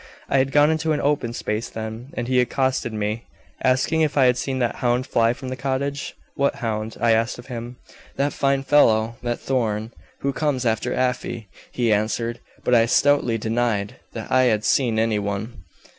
[0.29, 3.25] I had gone into an open space, then, and he accosted me,
[3.63, 6.15] asking if I had seen 'that hound' fly from the cottage?
[6.33, 7.77] 'What hound?' I asked of him.
[8.15, 9.91] 'That fine fellow, that Thorn,
[10.21, 15.19] who comes after Afy,' he answered, but I stoutly denied that I had seen any
[15.19, 15.65] one.